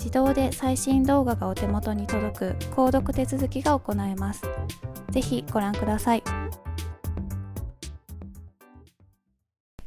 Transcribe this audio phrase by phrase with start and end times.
[0.00, 4.42] 自動で最新動画がお手元に届く購読手続きが行えます。
[5.10, 6.22] ぜひご覧ください。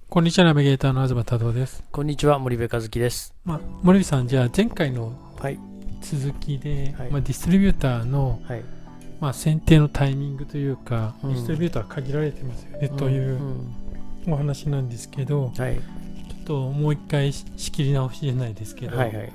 [0.09, 1.83] こんにちは、ナビゲーターの東多郎です。
[1.91, 3.33] こんにちは、森部和樹です。
[3.43, 5.13] まあ、森部さん、じゃあ前回の
[6.01, 8.63] 続きで、はい、まあ、ディストリビューターの、はい、
[9.19, 13.39] まあ、選定のタイミングというか、うん、ディストリビューターは限られてますよね、うん、という
[14.27, 15.81] お話なんですけど、はい、
[16.43, 18.97] ともう一回仕切り直しじゃないですけど。
[18.97, 19.27] はいはいはい、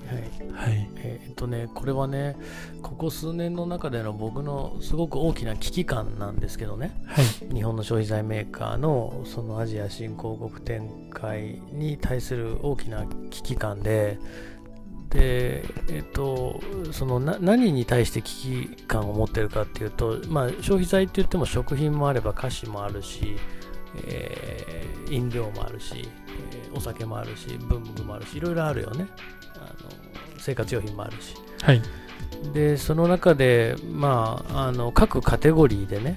[0.53, 0.91] はい。
[0.97, 2.37] えー、っとねこれはね
[2.83, 7.25] ここ数年の中での僕のすごく大きな危機感なんですけどね、はい、
[7.55, 14.19] 日本の消費財メーカーのそのアジア新興国展開に対する大きな危機感で
[15.11, 16.61] で、えっと、
[16.93, 23.37] そのな何に対して危機感を持ってるかっていうと、まあ、消費財って言っても食品もあれば菓子もあるし、
[24.07, 26.09] えー、飲料もあるし、
[26.48, 29.09] えー、お酒もあるし文具もあるしいろいろあるよね。
[29.57, 29.91] あの
[30.39, 31.83] 生活用品もあるし、はい、
[32.53, 36.17] でその中で、まあ、あの各カテゴリーでね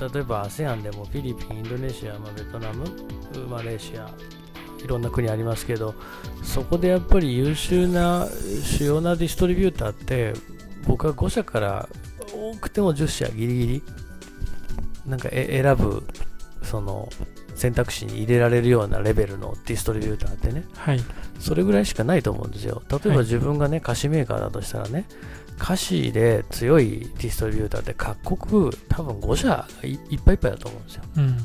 [0.00, 2.84] 例えば ASEAN でもフィリピン、インドネシア、まあ、ベトナム、
[3.48, 4.08] マレーシア
[4.82, 5.94] いろんな国ありますけど
[6.42, 8.28] そこでやっぱり優秀な
[8.62, 10.34] 主要なディストリビューターって
[10.86, 11.88] 僕は5社から
[12.32, 13.82] 多くても10社ギリギリ
[15.06, 16.04] なんか選ぶ
[16.62, 17.08] その
[17.58, 21.00] 選択肢に入れられるようなレベルのディストリビューターってね、はい、
[21.40, 22.82] それぐらいしかないと思うんですよ。
[22.88, 25.06] 例えば自分がね、菓子メーカーだとしたらね、
[25.58, 31.02] 菓子で強いディストリビューターって各国多分5社いっぱいいっぱいだと思うんですよ。
[31.16, 31.36] うん、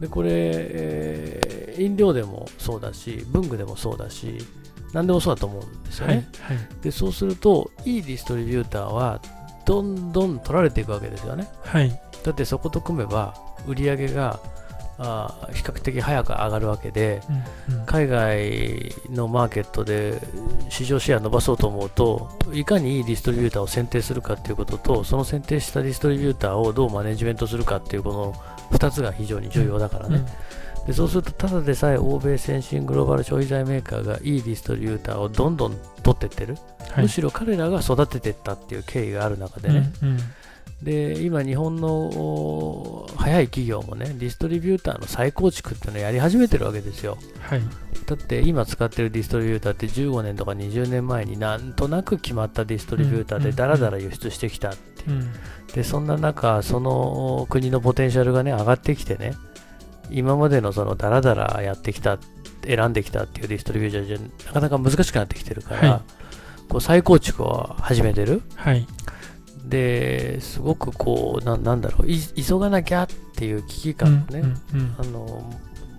[0.00, 4.38] で、これ、えー、飲料でもそうだし、文具でもそうだし、
[4.94, 6.28] 何でもそうだと思うんですよね。
[6.40, 9.20] はいはい、で、そうすると、いいディストリビューターは
[9.66, 11.46] どんどん取られていくわけですよね。
[11.62, 13.34] はい、だってそこと組めば
[13.66, 14.40] 売り上げが
[14.98, 17.22] あ比較的早く上がるわけで、
[17.68, 20.20] うんうん、海外のマーケットで
[20.68, 28.34] 市場シェア伸ばそうと思うといかにいいディストリビューターを選定するかということとその選定したディストリビューターをどうマネジメントするかっていうこの
[28.76, 30.26] 2つが非常に重要だからね、うん、
[30.86, 36.56] でそうするとただでさえ欧米先進グローバル消費財メーカーがいいディストリビューターをどんどん取っていってる、
[36.90, 40.18] はい、むしろ彼らが育てていったっていう経緯がある中でね、うんうん。
[40.82, 47.16] で今、日本の早い企業もねディストリビューターの再構築っていうのをやり始めてるわけですよ。
[47.40, 47.62] はい、
[48.06, 55.24] だって今使ってるディストリビューターって15年とか20年前になんとなく決まったディストリビューターでだらだら輸出してきたっていう、
[55.72, 59.34] でそんな中、その国のポテンシャルがね上がってきてね
[60.12, 62.18] 今までのそのだらだらやってきた
[62.64, 66.00] 選んできたっていうディストリビューターじゃなかなか難しくなってきてるから、はい、
[66.68, 68.42] こう再構築を始めてる。
[68.54, 68.86] はい。
[69.64, 75.52] ですごくこうななんだろう急がなきゃっていう危機感をね、うんうんうん、あの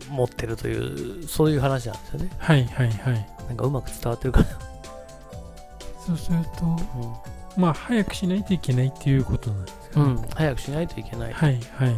[0.09, 2.31] 持ってるというそういう話なんですよね。
[2.37, 3.27] はいはいはい。
[3.47, 4.45] なんかうまく伝わってるかな。
[6.05, 11.33] そうすると、うん、まあ早くしないといけないっていうことなんですうん、早くしないといけない。
[11.33, 11.95] はいはい。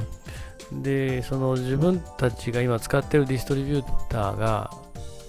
[0.72, 4.72] でその自分たちが今使ってるディストリビューターが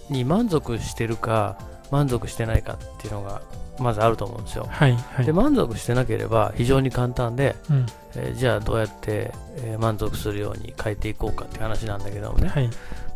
[0.09, 1.59] に満足してるか
[1.91, 3.43] 満足してないかっていうのが
[3.79, 4.67] まずあると思うんですよ。
[4.71, 12.71] はいはい、で満足してなければ非常に簡単で、うん、えー、じゃあどうやって、えー、満足するように変えていこうかって話なんだけどもね、はい、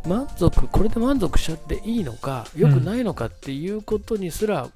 [0.06, 4.68] 満足これで満足しちゃっていいのか良くないのかっていうことにすら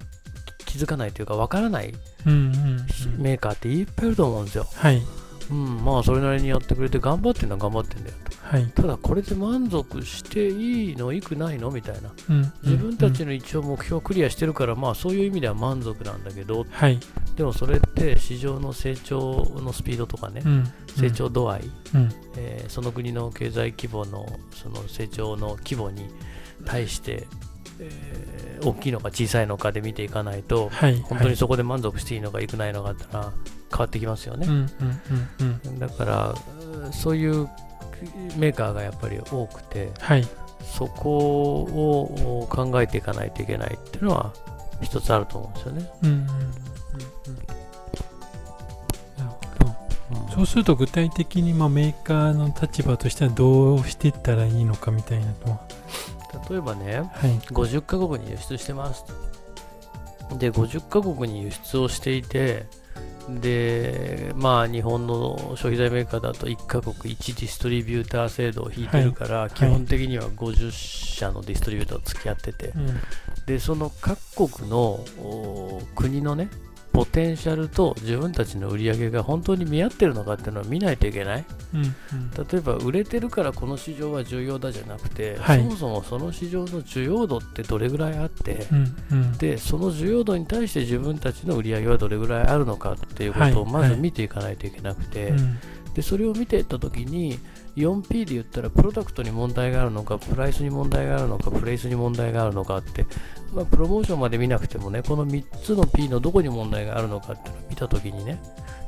[0.74, 1.94] 気づかないというかわからない、
[2.26, 4.66] メーカーっていっぱいいると思うんですよ。
[4.74, 5.00] はい。
[5.50, 16.98] うん、まあそれなりにやってくれて頑張ってんのは頑張ってんだよと、はい、ただこれで満足していいのいくないのみたいな、うん、自分たちの一応目標をクリアしてるからまあそういう意味では満足なんだけど、はい、
[17.36, 26.08] でもそれって市場の成長のスピードとかね、うん、成長度合い、うん、えー、その国の経済規模のその成長の規模に
[26.64, 27.26] 対して
[27.80, 33.32] えー、大きいのか小さいのかで見ていかないと、はい、本当にそこで満足していいのかいくないのかってのは
[33.70, 34.46] 変わってきますよね、
[35.78, 36.34] だから
[36.92, 37.48] そういう
[38.36, 40.26] メーカーがやっぱり多くて、はい、
[40.64, 44.32] そこを考えていかないといけないっていうのは
[44.80, 45.90] 一つあると思うんですよね。
[46.02, 46.28] うんうんうん。
[50.34, 55.63] そうすると具体的にまあメーカーの立場としてはどうしていったらいいのかみたいなのは
[56.50, 59.04] 例えばね、はい、50カ国に輸出してます
[60.38, 62.66] で50カ国に輸出をしていて
[63.28, 73.00] で、まあ、日本の消費財メーカーだと1カ国1ディストリビューター制度を引いてるから、はい、基本的には50社のディストリビューターと付き合ってて、うん、
[73.46, 75.00] でその各国の
[75.94, 76.48] 国のね
[76.94, 81.44] ポテンシャルと自分たちの売り上げが本当に見合ってるのかっていうのは見ないといけない、
[81.74, 81.90] うんうん、
[82.30, 95.40] 例えば売れてるからこの市場は重要だじゃなくて、はい、そもそもその市場の需要度ってどれぐらいあって、うんうん、でその需要度に対して自分たちの売り上げはどれぐらいあるのかっていうことをまず見ていかないといけなくて、はいはい、
[95.94, 97.38] でそれを見ていったときに
[97.76, 103.06] 4P で言ったらプロダクトに問題があるのかプライスに問題があるのかプレイスに問題があるのかって
[103.54, 108.40] まあ、プロモーションまで見なくてもね、この3つの P のどこに問題があるのかっていうのを見たときにね、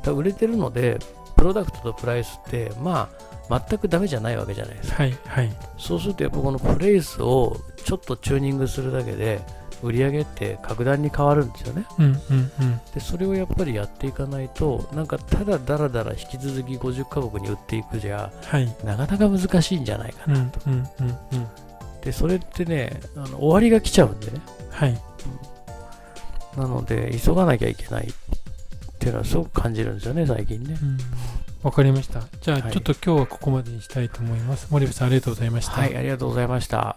[0.05, 0.99] 売れてるので、
[1.37, 3.09] プロダクトとプライスって、ま
[3.49, 5.03] あ、全くダメじゃないわけじゃないですか。
[5.03, 5.51] はい、はい。
[5.77, 9.39] そうすると、やっぱこのプレイスをちょっとチューニングするだけで、
[9.83, 21.47] 売り上げって格段に変わるんですよね、うんうんうん、でそれをやっぱりやっていかないとなんかただだらだら引き続き50カ国に売っていくじゃ、はい、なかなか難しいんじゃないかなと、うんうんうんうん、
[22.01, 24.41] でそれってねあの終わりが来ちゃうんでね。
[24.71, 25.01] はい、
[26.55, 28.09] うん、なので急がなきゃいけないっ
[28.99, 30.77] ていうのはすごく感じるんですよね最近ね。
[31.63, 32.21] わ、かりました。
[32.41, 34.67] じゃあ、ちょっと今日はここまでにしたいと思います。
[34.69, 35.73] 森部さんありがとうございました。
[35.73, 36.96] はいありがとうございました